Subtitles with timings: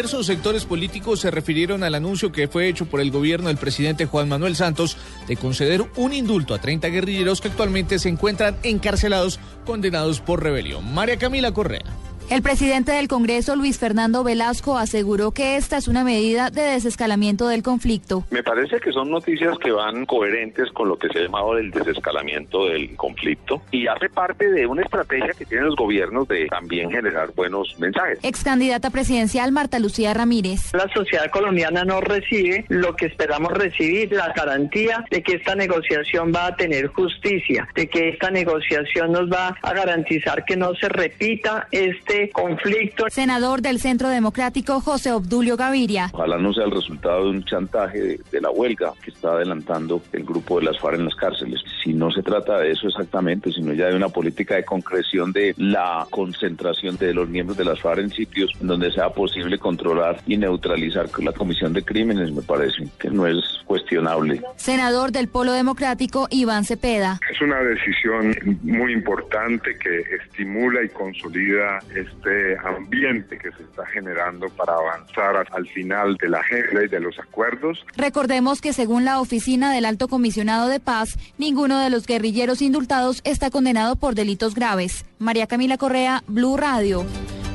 [0.00, 4.06] Diversos sectores políticos se refirieron al anuncio que fue hecho por el gobierno del presidente
[4.06, 4.96] Juan Manuel Santos
[5.28, 10.94] de conceder un indulto a 30 guerrilleros que actualmente se encuentran encarcelados condenados por rebelión.
[10.94, 11.84] María Camila Correa.
[12.30, 17.48] El presidente del Congreso, Luis Fernando Velasco, aseguró que esta es una medida de desescalamiento
[17.48, 18.22] del conflicto.
[18.30, 21.72] Me parece que son noticias que van coherentes con lo que se ha llamado el
[21.72, 26.88] desescalamiento del conflicto y hace parte de una estrategia que tienen los gobiernos de también
[26.88, 28.20] generar buenos mensajes.
[28.22, 30.72] Ex candidata presidencial Marta Lucía Ramírez.
[30.72, 36.32] La sociedad colombiana no recibe lo que esperamos recibir, la garantía de que esta negociación
[36.32, 40.88] va a tener justicia, de que esta negociación nos va a garantizar que no se
[40.88, 43.06] repita este conflicto.
[43.08, 46.10] Senador del Centro Democrático, José Obdulio Gaviria.
[46.12, 50.24] Ojalá no sea el resultado de un chantaje de, la huelga que está adelantando el
[50.24, 51.60] grupo de las FARC en las cárceles.
[51.82, 55.54] Si no se trata de eso exactamente, sino ya de una política de concreción de
[55.56, 60.36] la concentración de los miembros de las FARC en sitios donde sea posible controlar y
[60.36, 64.42] neutralizar la comisión de crímenes, me parece que no es cuestionable.
[64.56, 67.20] Senador del Polo Democrático, Iván Cepeda.
[67.30, 71.78] Es una decisión muy importante que estimula y consolida
[72.10, 77.00] este ambiente que se está generando para avanzar al final de la agenda y de
[77.00, 77.84] los acuerdos.
[77.96, 83.20] Recordemos que según la oficina del Alto Comisionado de Paz, ninguno de los guerrilleros indultados
[83.24, 85.04] está condenado por delitos graves.
[85.18, 87.04] María Camila Correa, Blue Radio.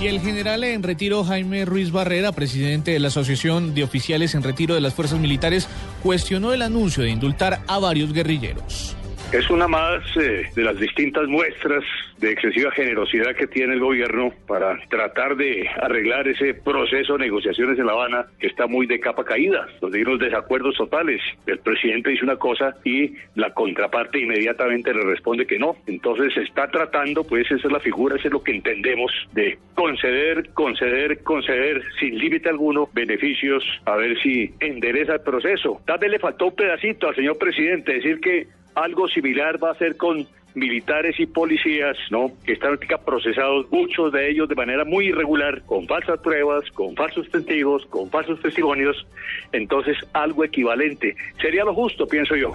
[0.00, 4.42] Y el general en retiro Jaime Ruiz Barrera, presidente de la Asociación de Oficiales en
[4.42, 5.68] Retiro de las Fuerzas Militares,
[6.02, 8.94] cuestionó el anuncio de indultar a varios guerrilleros.
[9.32, 11.82] Es una más eh, de las distintas muestras
[12.18, 17.78] de excesiva generosidad que tiene el gobierno para tratar de arreglar ese proceso de negociaciones
[17.78, 21.20] en La Habana que está muy de capa caída, donde hay unos desacuerdos totales.
[21.46, 25.76] El presidente dice una cosa y la contraparte inmediatamente le responde que no.
[25.86, 29.58] Entonces se está tratando, pues esa es la figura, eso es lo que entendemos, de
[29.74, 35.80] conceder, conceder, conceder sin límite alguno beneficios a ver si endereza el proceso.
[35.86, 39.74] Tal vez le faltó un pedacito al señor presidente decir que algo similar va a
[39.74, 42.32] ser con militares y policías, ¿no?
[42.44, 47.30] Que están procesados, muchos de ellos de manera muy irregular, con falsas pruebas, con falsos
[47.30, 49.06] testigos, con falsos testimonios.
[49.52, 51.14] Entonces, algo equivalente.
[51.40, 52.54] Sería lo justo, pienso yo.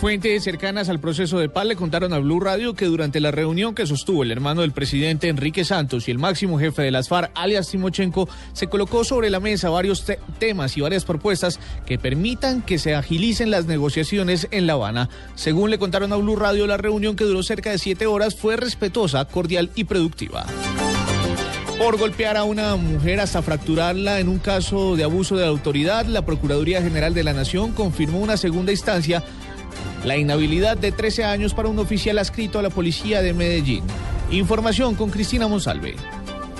[0.00, 3.74] Fuentes cercanas al proceso de paz le contaron a Blue Radio que durante la reunión
[3.74, 7.30] que sostuvo el hermano del presidente Enrique Santos y el máximo jefe de las FARC,
[7.34, 10.06] alias Timochenko, se colocó sobre la mesa varios
[10.38, 15.10] temas y varias propuestas que permitan que se agilicen las negociaciones en La Habana.
[15.34, 18.56] Según le contaron a Blue Radio, la reunión que duró cerca de siete horas fue
[18.56, 20.46] respetuosa, cordial y productiva
[21.80, 26.26] por golpear a una mujer hasta fracturarla en un caso de abuso de autoridad, la
[26.26, 29.24] Procuraduría General de la Nación confirmó una segunda instancia
[30.04, 33.84] la inhabilidad de 13 años para un oficial adscrito a la policía de Medellín.
[34.30, 35.96] Información con Cristina Monsalve.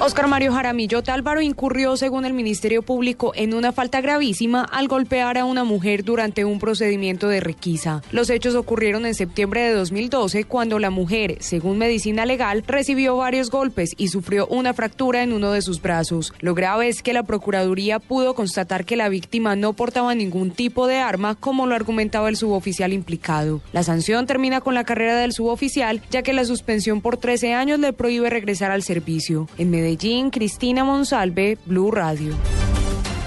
[0.02, 5.36] Oscar Mario Jaramillo Tálvaro incurrió, según el Ministerio Público, en una falta gravísima al golpear
[5.36, 8.00] a una mujer durante un procedimiento de requisa.
[8.10, 13.50] Los hechos ocurrieron en septiembre de 2012, cuando la mujer, según medicina legal, recibió varios
[13.50, 16.32] golpes y sufrió una fractura en uno de sus brazos.
[16.40, 20.86] Lo grave es que la Procuraduría pudo constatar que la víctima no portaba ningún tipo
[20.86, 23.60] de arma, como lo argumentaba el suboficial implicado.
[23.74, 27.78] La sanción termina con la carrera del suboficial, ya que la suspensión por 13 años
[27.80, 29.46] le prohíbe regresar al servicio.
[29.58, 29.89] En Medellín,
[30.30, 32.34] Cristina Monsalve, Blue Radio.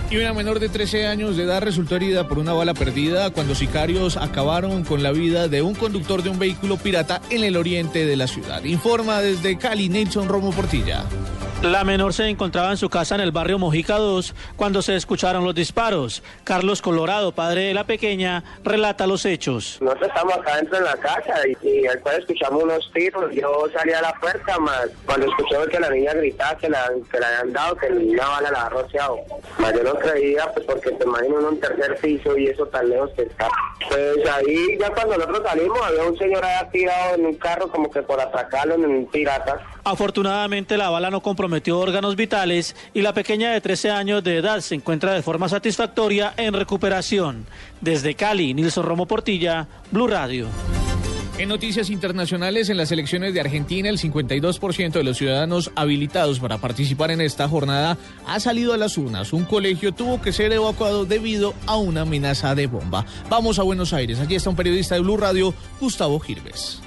[0.09, 3.55] Y una menor de 13 años de edad resultó herida por una bala perdida cuando
[3.55, 8.05] sicarios acabaron con la vida de un conductor de un vehículo pirata en el oriente
[8.05, 8.63] de la ciudad.
[8.63, 11.03] Informa desde Cali Nelson Romo Portilla.
[11.63, 15.45] La menor se encontraba en su casa en el barrio Mojica 2 cuando se escucharon
[15.45, 16.21] los disparos.
[16.43, 19.77] Carlos Colorado, padre de la pequeña, relata los hechos.
[19.79, 23.33] Nosotros estamos acá dentro de la casa y, al cual escuchamos unos tiros.
[23.33, 27.17] Yo salí a la puerta, más cuando escuchamos que la niña gritaba que la, que
[27.17, 29.19] la habían dado, que una bala la había rociado.
[29.57, 32.89] Más yo no creía, pues porque te imagino en un tercer piso y eso tan
[32.89, 33.47] lejos que está.
[33.87, 37.89] Pues ahí ya cuando nosotros salimos había un señor ahí tirado en un carro como
[37.89, 39.61] que por atracarlo en un pirata.
[39.83, 44.61] Afortunadamente la bala no comprometió órganos vitales y la pequeña de 13 años de edad
[44.61, 47.45] se encuentra de forma satisfactoria en recuperación.
[47.81, 50.47] Desde Cali, Nilson Romo Portilla, Blue Radio.
[51.39, 56.59] En noticias internacionales, en las elecciones de Argentina, el 52% de los ciudadanos habilitados para
[56.59, 57.97] participar en esta jornada
[58.27, 59.33] ha salido a las urnas.
[59.33, 63.05] Un colegio tuvo que ser evacuado debido a una amenaza de bomba.
[63.31, 64.19] Vamos a Buenos Aires.
[64.19, 66.82] Aquí está un periodista de Blue Radio, Gustavo Girves.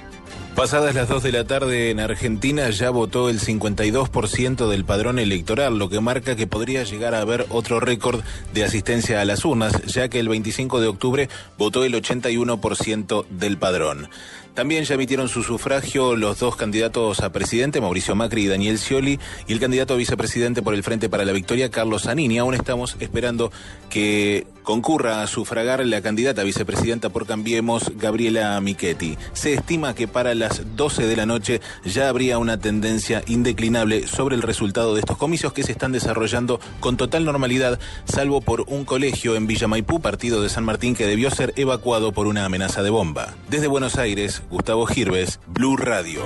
[0.57, 5.77] Pasadas las 2 de la tarde en Argentina ya votó el 52% del padrón electoral,
[5.77, 8.23] lo que marca que podría llegar a haber otro récord
[8.55, 13.59] de asistencia a las urnas, ya que el 25 de octubre votó el 81% del
[13.59, 14.09] padrón.
[14.55, 19.19] También ya emitieron su sufragio los dos candidatos a presidente, Mauricio Macri y Daniel Scioli,
[19.47, 22.39] y el candidato a vicepresidente por el Frente para la Victoria, Carlos Zanini.
[22.39, 23.51] Aún estamos esperando
[23.91, 29.17] que concurra a sufragar la candidata vicepresidenta por Cambiemos, Gabriela Michetti.
[29.31, 34.35] Se estima que para las 12 de la noche ya habría una tendencia indeclinable sobre
[34.35, 38.83] el resultado de estos comicios que se están desarrollando con total normalidad, salvo por un
[38.83, 42.83] colegio en Villa Maipú, partido de San Martín, que debió ser evacuado por una amenaza
[42.83, 43.35] de bomba.
[43.49, 46.23] Desde Buenos Aires, Gustavo Girves, Blue Radio.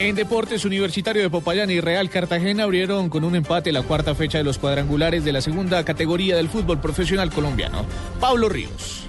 [0.00, 4.38] En deportes, Universitario de Popayán y Real Cartagena abrieron con un empate la cuarta fecha
[4.38, 7.84] de los cuadrangulares de la segunda categoría del fútbol profesional colombiano.
[8.20, 9.07] Pablo Ríos.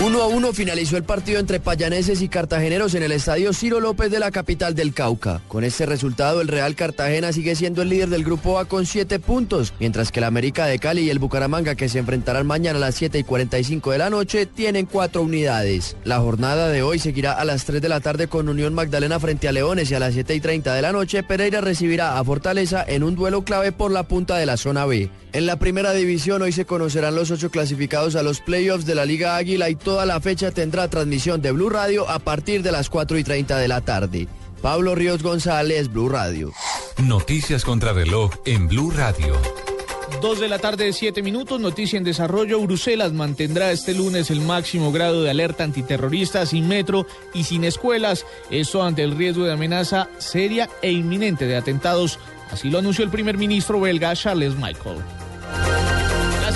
[0.00, 4.12] Uno a uno finalizó el partido entre payaneses y cartageneros en el estadio Ciro López
[4.12, 5.42] de la capital del Cauca.
[5.48, 9.18] Con este resultado, el Real Cartagena sigue siendo el líder del grupo A con siete
[9.18, 12.80] puntos, mientras que el América de Cali y el Bucaramanga, que se enfrentarán mañana a
[12.80, 15.96] las 7 y 45 de la noche, tienen cuatro unidades.
[16.04, 19.48] La jornada de hoy seguirá a las 3 de la tarde con Unión Magdalena frente
[19.48, 22.84] a Leones y a las 7 y 30 de la noche Pereira recibirá a Fortaleza
[22.86, 25.10] en un duelo clave por la punta de la zona B.
[25.32, 29.04] En la primera división hoy se conocerán los ocho clasificados a los playoffs de la
[29.04, 32.90] Liga Águila y toda la fecha tendrá transmisión de Blue Radio a partir de las
[32.90, 34.28] 4 y 30 de la tarde.
[34.60, 36.52] Pablo Ríos González, Blue Radio.
[37.02, 39.34] Noticias contra reloj en Blue Radio.
[40.20, 42.60] Dos de la tarde, siete minutos, noticia en desarrollo.
[42.60, 48.26] Bruselas mantendrá este lunes el máximo grado de alerta antiterrorista sin metro y sin escuelas.
[48.50, 52.18] Esto ante el riesgo de amenaza seria e inminente de atentados.
[52.50, 54.98] Así lo anunció el primer ministro belga Charles Michael.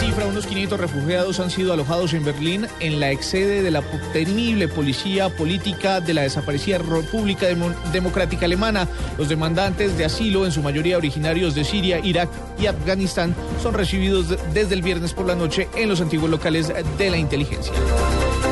[0.02, 3.82] Cifra, unos 500 refugiados han sido alojados en Berlín en la excede de la
[4.12, 7.46] temible policía política de la desaparecida República
[7.92, 8.88] Democrática Alemana.
[9.16, 12.28] Los demandantes de asilo, en su mayoría originarios de Siria, Irak
[12.58, 13.32] y Afganistán,
[13.62, 17.72] son recibidos desde el viernes por la noche en los antiguos locales de la inteligencia.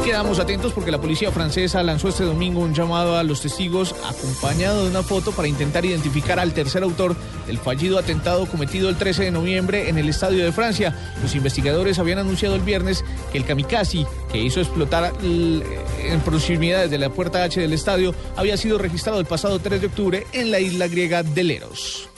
[0.04, 4.84] Quedamos atentos porque la policía francesa lanzó este domingo un llamado a los testigos acompañado
[4.84, 7.14] de una foto para intentar identificar al tercer autor
[7.50, 10.94] del fallido atentado cometido el 13 de noviembre en el Estadio de Francia.
[11.20, 16.98] Los investigadores habían anunciado el viernes que el kamikaze que hizo explotar en proximidades de
[16.98, 20.60] la puerta H del estadio había sido registrado el pasado 3 de octubre en la
[20.60, 22.09] isla griega de Leros.